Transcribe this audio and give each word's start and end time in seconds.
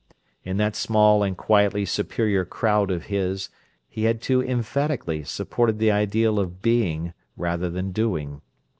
In 0.43 0.57
that 0.57 0.75
small 0.75 1.21
and 1.21 1.37
quietly 1.37 1.85
superior 1.85 2.43
"crowd" 2.43 2.89
of 2.89 3.05
his 3.05 3.51
he 3.87 4.05
had 4.05 4.19
too 4.19 4.41
emphatically 4.41 5.23
supported 5.23 5.77
the 5.77 5.91
ideal 5.91 6.39
of 6.39 6.59
being 6.63 7.13
rather 7.37 7.69
than 7.69 7.91
doing. 7.91 8.41